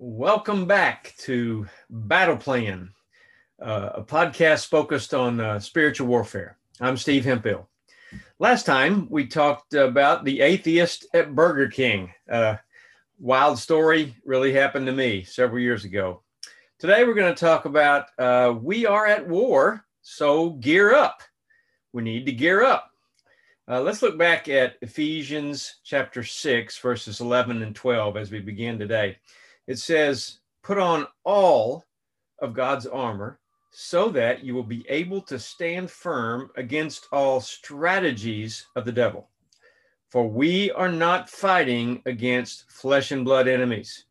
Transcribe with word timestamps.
Welcome 0.00 0.66
back 0.66 1.14
to 1.18 1.68
Battle 1.88 2.36
Plan, 2.36 2.90
uh, 3.62 3.90
a 3.94 4.02
podcast 4.02 4.66
focused 4.66 5.14
on 5.14 5.38
uh, 5.38 5.60
spiritual 5.60 6.08
warfare. 6.08 6.58
I'm 6.80 6.96
Steve 6.96 7.24
Hemphill. 7.24 7.68
Last 8.40 8.66
time 8.66 9.06
we 9.08 9.28
talked 9.28 9.72
about 9.74 10.24
the 10.24 10.40
atheist 10.40 11.06
at 11.14 11.36
Burger 11.36 11.68
King. 11.68 12.12
Uh, 12.28 12.56
wild 13.20 13.60
story 13.60 14.16
really 14.24 14.52
happened 14.52 14.86
to 14.86 14.92
me 14.92 15.22
several 15.22 15.60
years 15.60 15.84
ago. 15.84 16.22
Today 16.80 17.04
we're 17.04 17.14
going 17.14 17.32
to 17.32 17.40
talk 17.40 17.64
about 17.64 18.06
uh, 18.18 18.52
we 18.60 18.86
are 18.86 19.06
at 19.06 19.28
war, 19.28 19.84
so 20.02 20.50
gear 20.50 20.92
up. 20.92 21.22
We 21.92 22.02
need 22.02 22.26
to 22.26 22.32
gear 22.32 22.64
up. 22.64 22.90
Uh, 23.68 23.80
let's 23.80 24.02
look 24.02 24.18
back 24.18 24.48
at 24.48 24.74
Ephesians 24.82 25.76
chapter 25.84 26.24
6, 26.24 26.78
verses 26.78 27.20
11 27.20 27.62
and 27.62 27.76
12 27.76 28.16
as 28.16 28.32
we 28.32 28.40
begin 28.40 28.76
today 28.76 29.18
it 29.66 29.78
says, 29.78 30.38
Put 30.62 30.78
on 30.78 31.06
all 31.24 31.84
of 32.40 32.54
God's 32.54 32.86
armor 32.86 33.38
so 33.70 34.08
that 34.10 34.44
you 34.44 34.54
will 34.54 34.62
be 34.62 34.86
able 34.88 35.20
to 35.20 35.38
stand 35.38 35.90
firm 35.90 36.50
against 36.56 37.08
all 37.12 37.40
strategies 37.40 38.66
of 38.76 38.84
the 38.84 38.92
devil. 38.92 39.28
For 40.10 40.28
we 40.28 40.70
are 40.70 40.90
not 40.90 41.28
fighting 41.28 42.00
against 42.06 42.70
flesh 42.70 43.10
and 43.10 43.24
blood 43.24 43.48
enemies, 43.48 44.04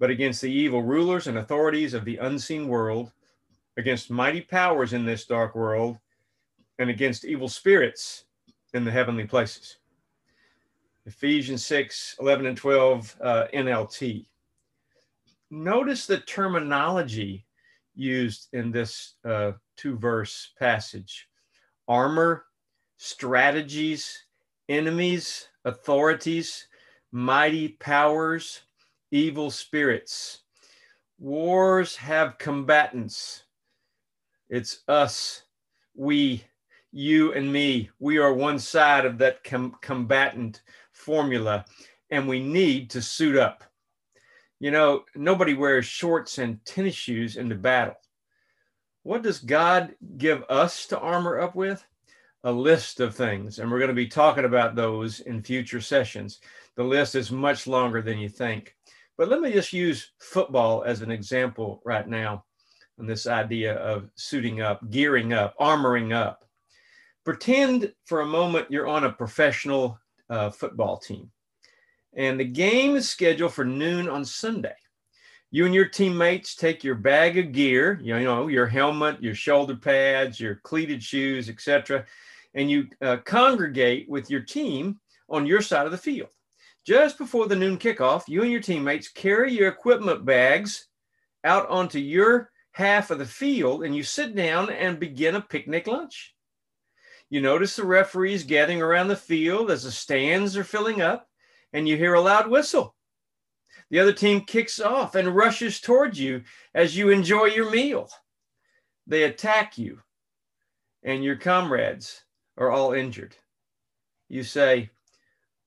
but 0.00 0.10
against 0.10 0.42
the 0.42 0.50
evil 0.50 0.82
rulers 0.82 1.28
and 1.28 1.38
authorities 1.38 1.94
of 1.94 2.04
the 2.04 2.16
unseen 2.16 2.66
world, 2.66 3.12
against 3.76 4.10
mighty 4.10 4.40
powers 4.40 4.92
in 4.92 5.06
this 5.06 5.24
dark 5.26 5.54
world, 5.54 5.96
and 6.80 6.90
against 6.90 7.24
evil 7.24 7.48
spirits 7.48 8.24
in 8.74 8.84
the 8.84 8.90
heavenly 8.90 9.24
places. 9.24 9.76
Ephesians 11.06 11.64
6 11.64 12.16
11 12.20 12.46
and 12.46 12.56
12 12.56 13.16
uh, 13.22 13.44
NLT 13.54 14.26
notice 15.50 16.06
the 16.06 16.18
terminology 16.20 17.46
used 17.94 18.48
in 18.52 18.70
this 18.70 19.14
uh, 19.24 19.52
two 19.76 19.96
verse 19.96 20.52
passage 20.58 21.28
armor, 21.88 22.44
strategies, 22.98 24.24
enemies, 24.68 25.48
authorities, 25.64 26.68
mighty 27.12 27.68
powers, 27.68 28.60
evil 29.10 29.50
spirits. 29.50 30.40
Wars 31.18 31.96
have 31.96 32.38
combatants. 32.38 33.44
It's 34.50 34.82
us, 34.86 35.42
we, 35.94 36.44
you, 36.92 37.32
and 37.32 37.52
me. 37.52 37.90
We 37.98 38.18
are 38.18 38.32
one 38.32 38.58
side 38.58 39.04
of 39.04 39.18
that 39.18 39.42
com- 39.44 39.76
combatant 39.80 40.62
formula, 40.92 41.64
and 42.10 42.28
we 42.28 42.40
need 42.40 42.90
to 42.90 43.02
suit 43.02 43.36
up. 43.36 43.64
You 44.60 44.72
know, 44.72 45.04
nobody 45.14 45.54
wears 45.54 45.86
shorts 45.86 46.38
and 46.38 46.64
tennis 46.64 46.94
shoes 46.94 47.36
into 47.36 47.54
battle. 47.54 47.94
What 49.04 49.22
does 49.22 49.38
God 49.38 49.94
give 50.16 50.42
us 50.48 50.86
to 50.86 50.98
armor 50.98 51.40
up 51.40 51.54
with? 51.54 51.84
A 52.44 52.50
list 52.50 53.00
of 53.00 53.14
things. 53.14 53.58
And 53.58 53.70
we're 53.70 53.78
going 53.78 53.88
to 53.88 53.94
be 53.94 54.08
talking 54.08 54.44
about 54.44 54.74
those 54.74 55.20
in 55.20 55.42
future 55.42 55.80
sessions. 55.80 56.40
The 56.76 56.82
list 56.82 57.14
is 57.14 57.30
much 57.30 57.66
longer 57.66 58.02
than 58.02 58.18
you 58.18 58.28
think. 58.28 58.74
But 59.16 59.28
let 59.28 59.40
me 59.40 59.52
just 59.52 59.72
use 59.72 60.10
football 60.20 60.82
as 60.82 61.02
an 61.02 61.10
example 61.10 61.80
right 61.84 62.06
now 62.06 62.44
on 62.98 63.06
this 63.06 63.26
idea 63.26 63.74
of 63.76 64.10
suiting 64.16 64.60
up, 64.60 64.90
gearing 64.90 65.32
up, 65.32 65.56
armoring 65.58 66.12
up. 66.12 66.44
Pretend 67.24 67.92
for 68.06 68.20
a 68.20 68.26
moment 68.26 68.70
you're 68.70 68.88
on 68.88 69.04
a 69.04 69.12
professional 69.12 69.98
uh, 70.30 70.50
football 70.50 70.96
team 70.96 71.30
and 72.14 72.38
the 72.38 72.44
game 72.44 72.96
is 72.96 73.08
scheduled 73.08 73.52
for 73.52 73.64
noon 73.64 74.08
on 74.08 74.24
Sunday. 74.24 74.74
You 75.50 75.64
and 75.64 75.74
your 75.74 75.88
teammates 75.88 76.54
take 76.54 76.84
your 76.84 76.94
bag 76.94 77.38
of 77.38 77.52
gear, 77.52 77.98
you 78.02 78.18
know, 78.20 78.48
your 78.48 78.66
helmet, 78.66 79.22
your 79.22 79.34
shoulder 79.34 79.76
pads, 79.76 80.38
your 80.38 80.56
cleated 80.56 81.02
shoes, 81.02 81.48
etc., 81.48 82.04
and 82.54 82.70
you 82.70 82.88
uh, 83.02 83.18
congregate 83.18 84.08
with 84.08 84.30
your 84.30 84.40
team 84.40 85.00
on 85.28 85.46
your 85.46 85.62
side 85.62 85.86
of 85.86 85.92
the 85.92 85.98
field. 85.98 86.30
Just 86.84 87.18
before 87.18 87.46
the 87.46 87.56
noon 87.56 87.78
kickoff, 87.78 88.28
you 88.28 88.42
and 88.42 88.50
your 88.50 88.60
teammates 88.60 89.08
carry 89.08 89.52
your 89.52 89.68
equipment 89.68 90.24
bags 90.24 90.88
out 91.44 91.68
onto 91.68 91.98
your 91.98 92.50
half 92.72 93.10
of 93.10 93.18
the 93.18 93.26
field 93.26 93.84
and 93.84 93.94
you 93.94 94.02
sit 94.02 94.34
down 94.34 94.70
and 94.70 95.00
begin 95.00 95.34
a 95.34 95.40
picnic 95.40 95.86
lunch. 95.86 96.34
You 97.28 97.40
notice 97.40 97.76
the 97.76 97.84
referees 97.84 98.44
gathering 98.44 98.80
around 98.80 99.08
the 99.08 99.16
field 99.16 99.70
as 99.70 99.82
the 99.82 99.92
stands 99.92 100.56
are 100.56 100.64
filling 100.64 101.02
up 101.02 101.28
and 101.72 101.88
you 101.88 101.96
hear 101.96 102.14
a 102.14 102.20
loud 102.20 102.48
whistle. 102.48 102.94
The 103.90 104.00
other 104.00 104.12
team 104.12 104.42
kicks 104.42 104.80
off 104.80 105.14
and 105.14 105.34
rushes 105.34 105.80
towards 105.80 106.20
you 106.20 106.42
as 106.74 106.96
you 106.96 107.10
enjoy 107.10 107.46
your 107.46 107.70
meal. 107.70 108.10
They 109.06 109.22
attack 109.24 109.78
you, 109.78 110.00
and 111.02 111.24
your 111.24 111.36
comrades 111.36 112.22
are 112.58 112.70
all 112.70 112.92
injured. 112.92 113.34
You 114.28 114.42
say, 114.42 114.90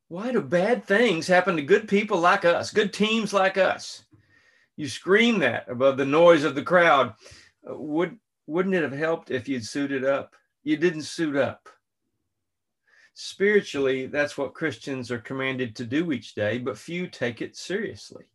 Why 0.07 0.31
do 0.31 0.41
bad 0.41 0.85
things 0.85 1.25
happen 1.27 1.55
to 1.55 1.63
good 1.63 1.87
people 1.87 2.19
like 2.19 2.45
us, 2.45 2.71
good 2.71 2.93
teams 2.93 3.33
like 3.33 3.57
us? 3.57 4.03
You 4.77 4.87
scream 4.87 5.39
that 5.39 5.67
above 5.67 5.97
the 5.97 6.05
noise 6.05 6.43
of 6.43 6.53
the 6.53 6.63
crowd. 6.63 7.13
Would, 7.63 8.17
wouldn't 8.45 8.75
it 8.75 8.83
have 8.83 8.91
helped 8.91 9.31
if 9.31 9.47
you'd 9.47 9.65
suited 9.65 10.05
up? 10.05 10.35
You 10.63 10.77
didn't 10.77 11.03
suit 11.03 11.35
up 11.35 11.67
spiritually, 13.13 14.07
that's 14.07 14.37
what 14.37 14.53
Christians 14.53 15.11
are 15.11 15.19
commanded 15.19 15.75
to 15.75 15.85
do 15.85 16.11
each 16.11 16.35
day, 16.35 16.57
but 16.57 16.77
few 16.77 17.07
take 17.07 17.41
it 17.41 17.55
seriously. 17.55 18.25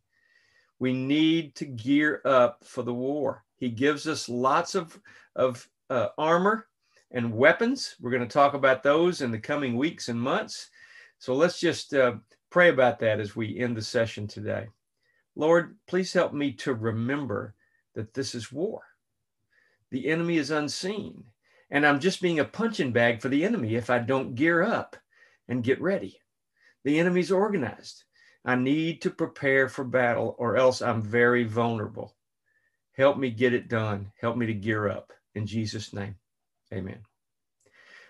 We 0.79 0.93
need 0.93 1.55
to 1.55 1.65
gear 1.65 2.21
up 2.25 2.63
for 2.63 2.83
the 2.83 2.93
war. 2.93 3.43
He 3.57 3.69
gives 3.69 4.07
us 4.07 4.29
lots 4.29 4.75
of, 4.75 4.99
of 5.35 5.67
uh, 5.89 6.09
armor 6.17 6.67
and 7.11 7.33
weapons. 7.33 7.95
We're 7.99 8.11
going 8.11 8.21
to 8.21 8.27
talk 8.27 8.53
about 8.53 8.83
those 8.83 9.21
in 9.21 9.31
the 9.31 9.39
coming 9.39 9.75
weeks 9.75 10.09
and 10.09 10.19
months. 10.19 10.69
So 11.17 11.33
let's 11.33 11.59
just 11.59 11.93
uh, 11.93 12.15
pray 12.51 12.69
about 12.69 12.99
that 12.99 13.19
as 13.19 13.35
we 13.35 13.59
end 13.59 13.75
the 13.75 13.81
session 13.81 14.27
today. 14.27 14.67
Lord, 15.35 15.77
please 15.87 16.13
help 16.13 16.33
me 16.33 16.51
to 16.53 16.73
remember 16.73 17.55
that 17.95 18.13
this 18.13 18.35
is 18.35 18.51
war. 18.51 18.81
The 19.89 20.07
enemy 20.07 20.37
is 20.37 20.51
unseen 20.51 21.23
and 21.69 21.85
I'm 21.85 21.99
just 21.99 22.21
being 22.21 22.39
a 22.39 22.45
punching 22.45 22.91
bag 22.91 23.21
for 23.21 23.29
the 23.29 23.43
enemy 23.43 23.75
if 23.75 23.89
I 23.89 23.99
don't 23.99 24.35
gear 24.35 24.63
up 24.63 24.95
and 25.47 25.63
get 25.63 25.81
ready. 25.81 26.19
The 26.83 26.99
enemy's 26.99 27.31
organized. 27.31 28.03
I 28.45 28.55
need 28.55 29.01
to 29.01 29.09
prepare 29.09 29.67
for 29.67 29.83
battle 29.83 30.35
or 30.39 30.55
else 30.55 30.81
I'm 30.81 31.01
very 31.01 31.43
vulnerable. 31.43 32.15
Help 32.93 33.17
me 33.17 33.29
get 33.29 33.53
it 33.53 33.67
done. 33.67 34.11
Help 34.19 34.37
me 34.37 34.45
to 34.45 34.53
gear 34.53 34.87
up. 34.87 35.11
In 35.35 35.45
Jesus' 35.45 35.93
name, 35.93 36.15
amen. 36.73 36.99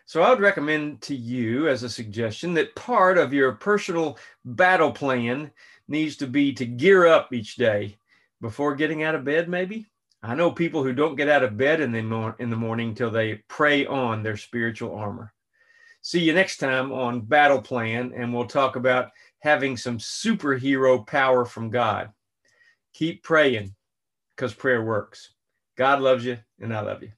So 0.06 0.22
I 0.22 0.30
would 0.30 0.40
recommend 0.40 1.02
to 1.02 1.16
you 1.16 1.68
as 1.68 1.84
a 1.84 1.90
suggestion 1.90 2.54
that 2.54 2.76
part 2.76 3.18
of 3.18 3.34
your 3.34 3.52
personal 3.54 4.18
battle 4.46 4.92
plan 4.92 5.52
needs 5.88 6.16
to 6.18 6.28
be 6.28 6.54
to 6.54 6.66
gear 6.66 7.08
up 7.08 7.34
each 7.34 7.56
day 7.56 7.98
before 8.40 8.76
getting 8.76 9.04
out 9.04 9.16
of 9.16 9.26
bed, 9.26 9.50
maybe 9.50 9.88
I 10.24 10.36
know 10.36 10.52
people 10.52 10.84
who 10.84 10.94
don't 10.94 11.16
get 11.16 11.30
out 11.30 11.44
of 11.44 11.58
bed 11.58 11.80
in 11.80 11.92
the, 11.92 12.02
mor- 12.02 12.36
in 12.40 12.50
the 12.50 12.56
morning 12.56 12.96
till 12.96 13.12
they 13.12 13.44
pray 13.48 13.86
on 13.86 14.24
their 14.24 14.38
spiritual 14.38 14.96
armor. 14.96 15.34
See 16.02 16.22
you 16.22 16.34
next 16.34 16.58
time 16.58 16.92
on 16.92 17.22
Battle 17.22 17.62
Plan, 17.62 18.14
and 18.16 18.34
we'll 18.34 18.46
talk 18.46 18.76
about 18.76 19.10
having 19.40 19.78
some 19.78 19.98
superhero 19.98 21.06
power 21.06 21.46
from 21.46 21.70
God. 21.70 22.12
Keep 22.94 23.24
praying 23.24 23.76
because 24.36 24.54
prayer 24.54 24.84
works. 24.84 25.34
God 25.78 26.02
loves 26.02 26.26
you, 26.26 26.38
and 26.60 26.74
I 26.74 26.82
love 26.82 27.04
you. 27.04 27.12